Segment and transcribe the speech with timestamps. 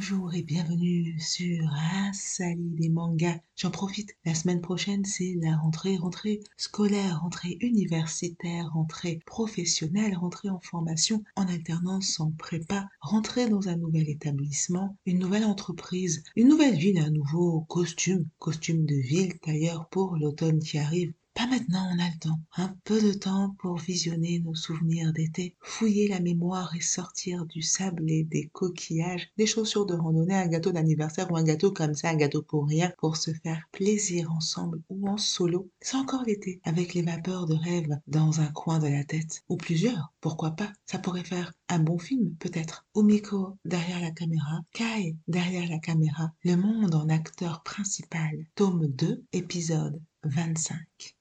[0.00, 1.68] Bonjour et bienvenue sur
[2.08, 3.40] Asali des mangas.
[3.56, 10.50] J'en profite, la semaine prochaine c'est la rentrée, rentrée scolaire, rentrée universitaire, rentrée professionnelle, rentrée
[10.50, 16.46] en formation, en alternance, en prépa, rentrée dans un nouvel établissement, une nouvelle entreprise, une
[16.46, 21.12] nouvelle ville, un nouveau costume, costume de ville d'ailleurs pour l'automne qui arrive.
[21.38, 22.40] Pas maintenant, on a le temps.
[22.56, 27.62] Un peu de temps pour visionner nos souvenirs d'été, fouiller la mémoire et sortir du
[27.62, 31.94] sable et des coquillages, des chaussures de randonnée, un gâteau d'anniversaire ou un gâteau comme
[31.94, 35.70] ça, un gâteau pour rien, pour se faire plaisir ensemble ou en solo.
[35.80, 39.44] C'est encore l'été, avec les vapeurs de rêve dans un coin de la tête.
[39.48, 42.84] Ou plusieurs, pourquoi pas Ça pourrait faire un bon film, peut-être.
[42.96, 48.44] Umiko derrière la caméra, Kai derrière la caméra, le monde en acteur principal.
[48.56, 51.17] Tome 2, épisode 25.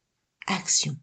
[0.49, 0.95] Action.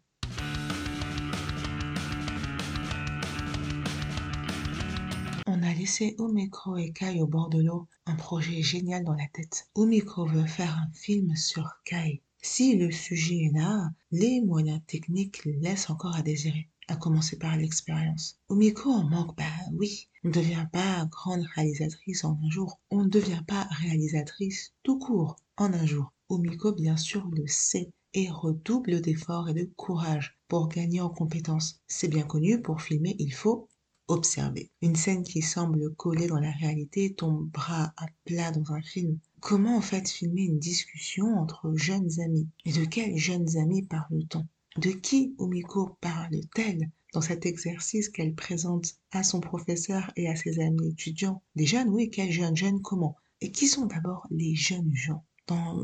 [5.45, 9.27] On a laissé Umiko et Kai au bord de l'eau, un projet génial dans la
[9.31, 9.69] tête.
[9.77, 12.23] Umiko veut faire un film sur Kai.
[12.41, 17.55] Si le sujet est là, les moyens techniques laissent encore à désirer, à commencer par
[17.55, 18.39] l'expérience.
[18.49, 19.43] Umiko en manque, bah
[19.73, 24.73] oui, on ne devient pas grande réalisatrice en un jour, on ne devient pas réalisatrice
[24.81, 26.11] tout court en un jour.
[26.31, 31.81] Umiko, bien sûr, le sait et redouble d'efforts et de courage pour gagner en compétences.
[31.85, 33.67] C'est bien connu, pour filmer, il faut
[34.07, 34.71] observer.
[34.81, 39.19] Une scène qui semble coller dans la réalité tombe bras à plat dans un film.
[39.41, 42.47] Comment en fait filmer une discussion entre jeunes amis?
[42.65, 44.47] Et de quels jeunes amis parle-t-on?
[44.77, 50.59] De qui Omiko parle-t-elle dans cet exercice qu'elle présente à son professeur et à ses
[50.59, 51.41] amis étudiants?
[51.55, 52.55] Des jeunes, oui, quels jeunes?
[52.55, 53.17] Jeunes comment?
[53.41, 55.25] Et qui sont d'abord les jeunes gens?
[55.47, 55.79] Dans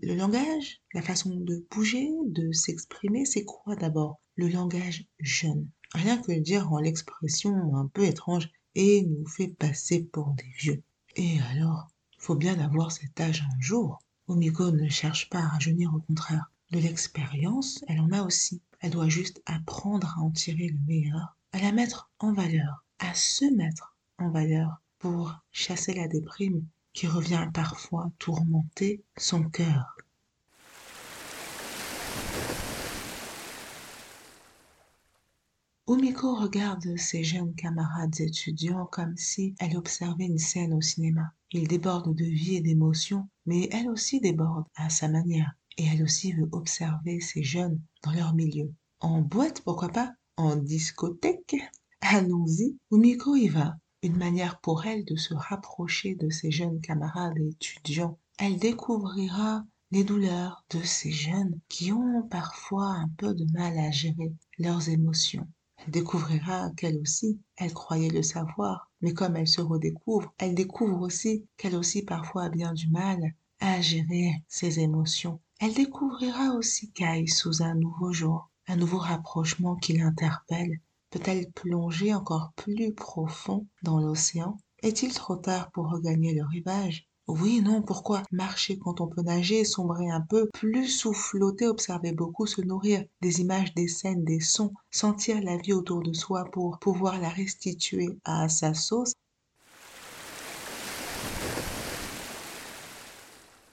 [0.00, 4.20] le langage, la façon de bouger, de s'exprimer, c'est quoi d'abord?
[4.36, 5.68] Le langage jeune.
[5.92, 10.82] Rien que dire en l'expression un peu étrange et nous fait passer pour des vieux.
[11.16, 13.98] Et alors, faut bien avoir cet âge un jour.
[14.28, 16.50] Omiko ne cherche pas à rajeunir, au contraire.
[16.70, 18.62] De l'expérience, elle en a aussi.
[18.80, 23.12] Elle doit juste apprendre à en tirer le meilleur, à la mettre en valeur, à
[23.14, 29.96] se mettre en valeur pour chasser la déprime qui revient parfois tourmenter son cœur.
[35.88, 41.32] Umiko regarde ses jeunes camarades étudiants comme si elle observait une scène au cinéma.
[41.50, 45.52] Ils débordent de vie et d'émotion, mais elle aussi déborde à sa manière.
[45.76, 48.72] Et elle aussi veut observer ces jeunes dans leur milieu.
[49.00, 50.12] En boîte, pourquoi pas?
[50.36, 51.56] En discothèque?
[52.00, 52.76] Allons-y.
[52.90, 58.18] Umiko y va une manière pour elle de se rapprocher de ses jeunes camarades étudiants.
[58.38, 63.90] Elle découvrira les douleurs de ces jeunes qui ont parfois un peu de mal à
[63.90, 65.46] gérer leurs émotions.
[65.78, 71.00] Elle découvrira qu'elle aussi, elle croyait le savoir, mais comme elle se redécouvre, elle découvre
[71.02, 75.40] aussi qu'elle aussi parfois a bien du mal à gérer ses émotions.
[75.60, 80.80] Elle découvrira aussi Kai sous un nouveau jour, un nouveau rapprochement qui l'interpelle
[81.12, 84.58] Peut-elle plonger encore plus profond dans l'océan?
[84.82, 87.06] Est-il trop tard pour regagner le rivage?
[87.28, 92.10] Oui, non, pourquoi marcher quand on peut nager, sombrer un peu, plus sous flotter, observer
[92.10, 93.04] beaucoup, se nourrir?
[93.20, 97.28] Des images, des scènes, des sons, sentir la vie autour de soi pour pouvoir la
[97.28, 99.12] restituer à sa sauce?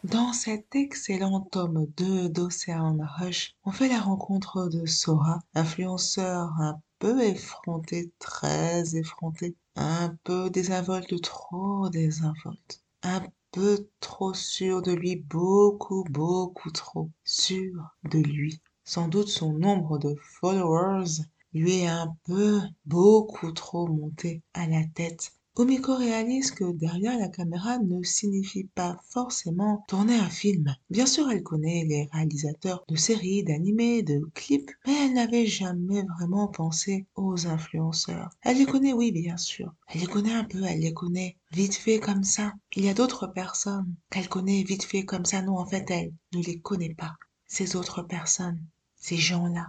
[0.04, 6.82] Dans cet excellent tome 2 d'Ocean Rush, on fait la rencontre de Sora, influenceur un
[7.00, 13.22] peu effronté, très effronté, un peu désinvolte, trop désinvolte, un
[13.52, 18.62] peu trop sûr de lui, beaucoup, beaucoup trop sûr de lui.
[18.86, 21.24] Sans doute son nombre de followers
[21.54, 27.28] lui est un peu, beaucoup trop monté à la tête Omiko réalise que derrière la
[27.28, 30.74] caméra ne signifie pas forcément tourner un film.
[30.90, 36.04] Bien sûr, elle connaît les réalisateurs de séries, d'animés, de clips, mais elle n'avait jamais
[36.18, 38.30] vraiment pensé aux influenceurs.
[38.42, 39.74] Elle les connaît, oui, bien sûr.
[39.90, 42.54] Elle les connaît un peu, elle les connaît vite fait comme ça.
[42.78, 45.42] Il y a d'autres personnes qu'elle connaît vite fait comme ça.
[45.42, 47.18] Non, en fait, elle ne les connaît pas.
[47.48, 48.64] Ces autres personnes,
[48.96, 49.68] ces gens-là,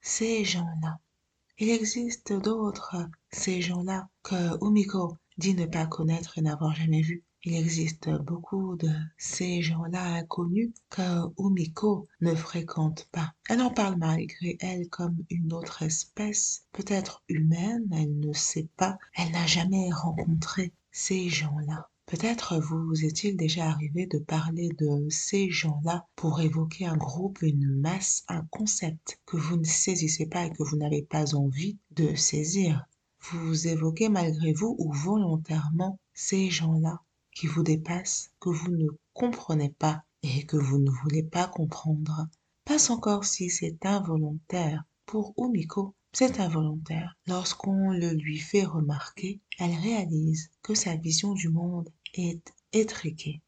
[0.00, 0.98] ces gens-là.
[1.60, 2.94] Il existe d'autres,
[3.32, 7.24] ces gens-là, que Umiko dit ne pas connaître et n'avoir jamais vus.
[7.42, 11.02] Il existe beaucoup de ces gens-là inconnus que
[11.36, 13.34] Umiko ne fréquente pas.
[13.48, 18.96] Elle en parle malgré elle comme une autre espèce, peut-être humaine, elle ne sait pas,
[19.16, 21.88] elle n'a jamais rencontré ces gens-là.
[22.08, 27.78] Peut-être vous est-il déjà arrivé de parler de ces gens-là pour évoquer un groupe, une
[27.78, 32.14] masse, un concept que vous ne saisissez pas et que vous n'avez pas envie de
[32.14, 32.86] saisir.
[33.30, 37.02] Vous évoquez malgré vous ou volontairement ces gens-là.
[37.34, 42.26] qui vous dépassent, que vous ne comprenez pas et que vous ne voulez pas comprendre.
[42.64, 44.82] Passe encore si c'est involontaire.
[45.04, 47.16] Pour Umiko, c'est involontaire.
[47.26, 53.40] Lorsqu'on le lui fait remarquer, elle réalise que sa vision du monde est étriquée.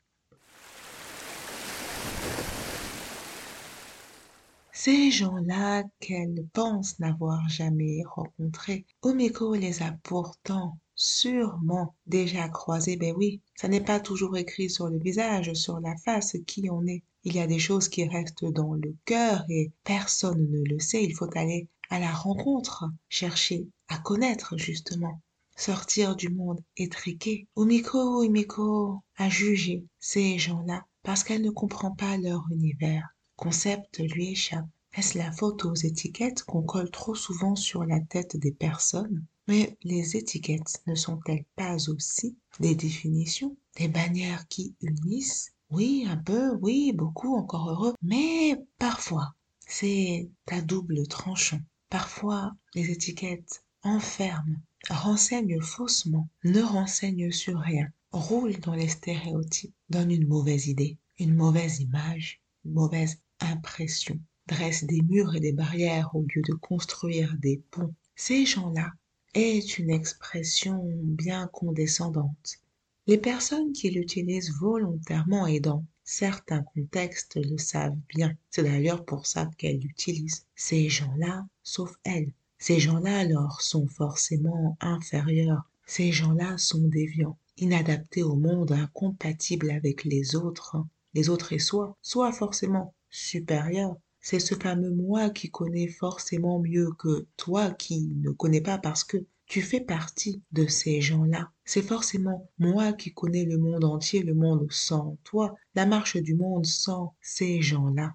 [4.72, 12.96] Ces gens-là qu'elle pense n'avoir jamais rencontrés, Omiko les a pourtant sûrement déjà croisés.
[12.96, 16.86] Ben oui, ça n'est pas toujours écrit sur le visage, sur la face, qui on
[16.86, 17.02] est.
[17.24, 21.04] Il y a des choses qui restent dans le cœur et personne ne le sait.
[21.04, 25.20] Il faut aller à la rencontre, chercher à connaître justement
[25.60, 27.46] sortir du monde étriqué.
[27.54, 34.32] Omiko, Omiko a jugé ces gens-là parce qu'elle ne comprend pas leur univers concept lui
[34.32, 34.68] échappe.
[34.94, 39.24] Est-ce la faute aux étiquettes qu'on colle trop souvent sur la tête des personnes?
[39.48, 45.52] Mais les étiquettes ne sont-elles pas aussi des définitions, des bannières qui unissent?
[45.70, 49.34] Oui, un peu, oui, beaucoup, encore heureux, mais parfois,
[49.66, 51.60] c'est à double tranchant.
[51.88, 60.10] Parfois, les étiquettes enferment, renseignent faussement, ne renseignent sur rien, roulent dans les stéréotypes, donnent
[60.10, 66.14] une mauvaise idée, une mauvaise image, une mauvaise impression, dressent des murs et des barrières
[66.14, 67.94] au lieu de construire des ponts.
[68.16, 68.92] Ces gens-là
[69.34, 72.58] est une expression bien condescendante.
[73.06, 78.34] Les personnes qui l'utilisent volontairement et dans certains contextes le savent bien.
[78.50, 80.46] C'est d'ailleurs pour ça qu'elles l'utilisent.
[80.56, 85.62] Ces gens-là, sauf elles, ces gens-là alors sont forcément inférieurs.
[85.86, 90.76] Ces gens-là sont déviants, inadaptés au monde, incompatibles avec les autres,
[91.14, 93.96] les autres et soi, soit forcément supérieur.
[94.20, 99.04] C'est ce fameux moi qui connaît forcément mieux que toi qui ne connais pas parce
[99.04, 99.16] que
[99.46, 101.50] tu fais partie de ces gens-là.
[101.64, 106.34] C'est forcément moi qui connais le monde entier, le monde sans toi, la marche du
[106.34, 108.12] monde sans ces gens-là.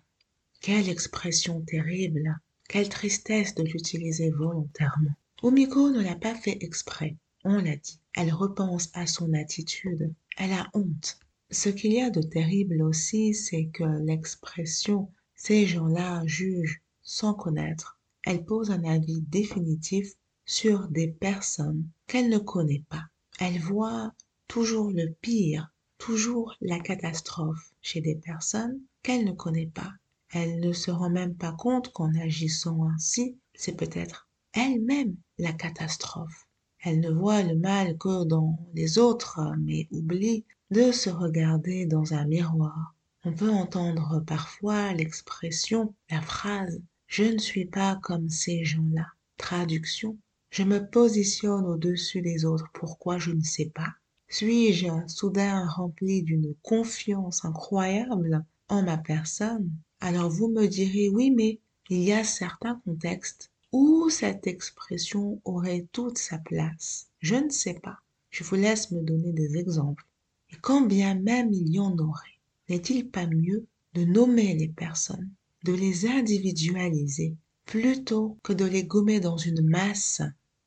[0.61, 2.35] Quelle expression terrible,
[2.67, 5.15] quelle tristesse de l'utiliser volontairement.
[5.43, 7.99] Omiko ne l'a pas fait exprès, on l'a dit.
[8.15, 11.19] Elle repense à son attitude, elle a honte,
[11.51, 17.99] ce qu'il y a de terrible aussi, c'est que l'expression ces gens-là jugent sans connaître.
[18.23, 20.11] Elle pose un avis définitif
[20.45, 23.03] sur des personnes qu'elle ne connaît pas.
[23.39, 24.13] Elle voit
[24.47, 29.93] toujours le pire, toujours la catastrophe chez des personnes qu'elle ne connaît pas.
[30.37, 36.49] Elle ne se rend même pas compte qu'en agissant ainsi, c'est peut-être elle-même la catastrophe.
[36.83, 42.13] Elle ne voit le mal que dans les autres, mais oublie de se regarder dans
[42.13, 42.93] un miroir.
[43.23, 49.07] On peut entendre parfois l'expression, la phrase Je ne suis pas comme ces gens-là.
[49.37, 50.17] Traduction
[50.49, 52.67] Je me positionne au-dessus des autres.
[52.73, 53.93] Pourquoi je ne sais pas?
[54.27, 59.71] Suis-je soudain rempli d'une confiance incroyable en ma personne?
[59.99, 61.59] Alors vous me direz oui, mais
[61.89, 67.07] il y a certains contextes où cette expression aurait toute sa place.
[67.19, 67.99] Je ne sais pas.
[68.29, 70.05] Je vous laisse me donner des exemples.
[70.49, 72.39] Et quand bien même il y en aurait,
[72.69, 75.29] n'est-il pas mieux de nommer les personnes,
[75.63, 80.21] de les individualiser, plutôt que de les gommer dans une masse,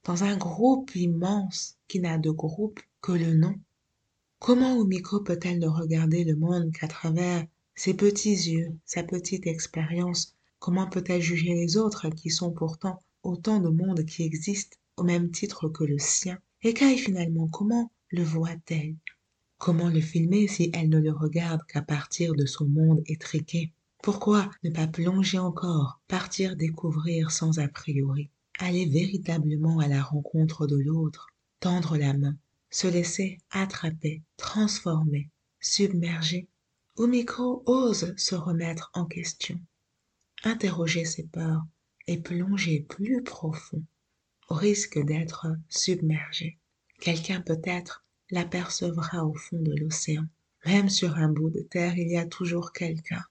[0.05, 3.55] dans un groupe immense qui n'a de groupe que le nom?
[4.39, 7.47] Comment Omiko peut-elle ne regarder le monde qu'à travers
[7.79, 13.61] ses petits yeux, sa petite expérience Comment peut-elle juger les autres qui sont pourtant autant
[13.61, 16.41] de mondes qui existent au même titre que le sien?
[16.63, 18.97] Et Kai finalement, comment le voit-elle?
[19.59, 23.73] Comment le filmer si elle ne le regarde qu'à partir de son monde étriqué?
[24.03, 30.67] Pourquoi ne pas plonger encore, partir découvrir sans a priori, aller véritablement à la rencontre
[30.67, 31.29] de l'autre,
[31.61, 32.37] tendre la main,
[32.71, 35.31] se laisser attraper, transformer,
[35.61, 36.49] submerger
[37.01, 39.61] Omiko ose se remettre en question,
[40.43, 41.65] interroger ses peurs
[42.09, 43.85] et plonger plus profond,
[44.49, 46.59] au risque d'être submergé.
[47.01, 50.27] Quelqu'un peut-être l'apercevra au fond de l'océan.
[50.67, 53.23] Même sur un bout de terre, il y a toujours quelqu'un,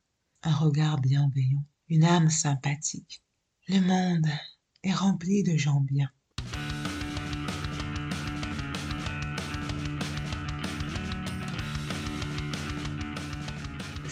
[0.44, 3.22] un regard bienveillant, une âme sympathique.
[3.68, 4.32] Le monde
[4.84, 6.10] est rempli de gens bien.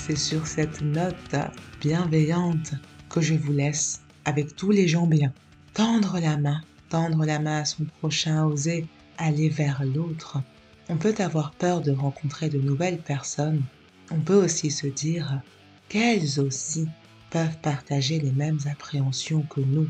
[0.08, 1.36] C'est sur cette note
[1.82, 2.76] bienveillante
[3.10, 5.34] que je vous laisse avec tous les gens bien.
[5.74, 8.86] Tendre la main, tendre la main à son prochain, oser
[9.18, 10.44] aller vers l'autre,
[10.90, 13.64] on peut avoir peur de rencontrer de nouvelles personnes.
[14.12, 15.42] On peut aussi se dire
[15.90, 16.88] qu'elles aussi
[17.32, 19.88] peuvent partager les mêmes appréhensions que nous.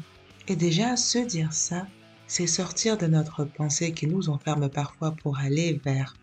[0.48, 1.88] Et déjà, se dire ça,
[2.26, 6.16] c'est sortir de notre pensée qui nous enferme parfois pour aller vers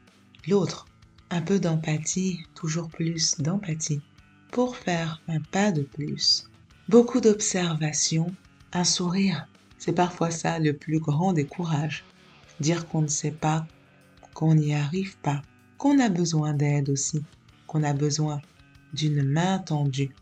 [0.49, 0.87] l'autre,
[1.35, 4.03] Un peu d'empathie, toujours plus d'empathie,
[4.51, 6.45] pour faire un pas de plus.
[6.91, 8.27] Beaucoup d'observation,
[8.75, 9.49] un sourire,
[9.79, 12.05] c'est parfois ça le plus grand des courages.
[12.61, 13.67] Dire qu'on ne sait pas,
[14.35, 15.41] qu'on n'y arrive pas,
[15.79, 17.23] qu'on a besoin d'aide aussi,
[17.67, 18.43] qu'on a besoin
[18.93, 20.15] d'une main tendue.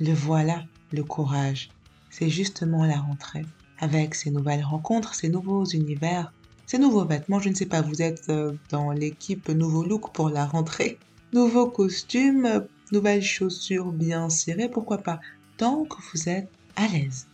[0.00, 1.68] Le voilà, le courage.
[2.08, 3.44] C'est justement la rentrée.
[3.80, 6.32] Avec ces nouvelles rencontres, ces nouveaux univers,
[6.66, 10.30] ces nouveaux vêtements, je ne sais pas, vous êtes euh, dans l'équipe nouveau look pour
[10.30, 10.98] la rentrée.
[11.32, 15.20] Nouveaux costumes, nouvelles chaussures bien cirées, pourquoi pas,
[15.56, 17.26] tant que vous êtes à l'aise.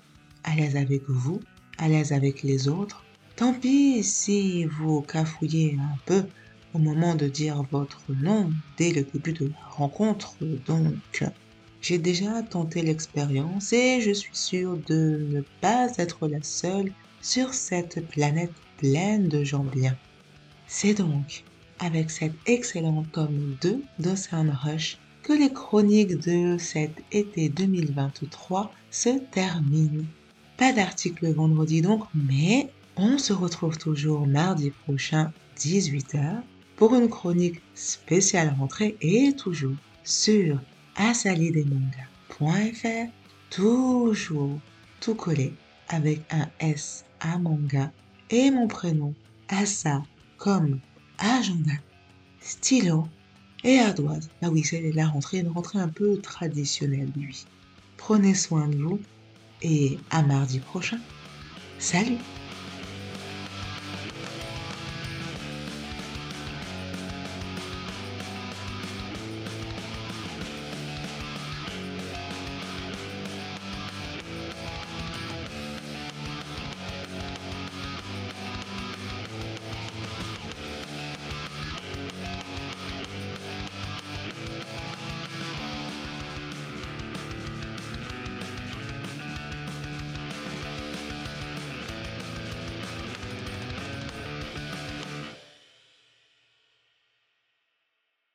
[0.42, 1.40] À l'aise avec vous,
[1.78, 3.04] à l'aise avec les autres.
[3.36, 6.24] Tant pis si vous cafouillez un peu
[6.74, 10.34] au moment de dire votre nom dès le début de la rencontre.
[10.66, 11.24] Donc,
[11.80, 17.54] j'ai déjà tenté l'expérience et je suis sûre de ne pas être la seule sur
[17.54, 19.96] cette planète pleine de gens bien.
[20.66, 21.44] C'est donc
[21.80, 29.18] avec cet excellent tome 2 d'Ocean Rush que les chroniques de cet été 2023 se
[29.30, 30.06] terminent.
[30.56, 36.40] Pas d'article vendredi donc, mais on se retrouve toujours mardi prochain 18h
[36.76, 40.58] pour une chronique spéciale rentrée et toujours sur
[40.96, 43.10] asalidemanga.fr,
[43.50, 44.58] toujours
[45.00, 45.52] tout collé
[45.88, 47.92] avec un S à manga
[48.30, 49.14] et mon prénom
[49.48, 50.02] Asa
[50.36, 50.80] comme
[51.18, 51.72] agenda,
[52.40, 53.08] stylo
[53.64, 54.30] et ardoise.
[54.42, 57.44] Ah oui, c'est la rentrée, une rentrée un peu traditionnelle, lui.
[57.96, 59.00] Prenez soin de vous
[59.62, 60.98] et à mardi prochain.
[61.78, 62.18] Salut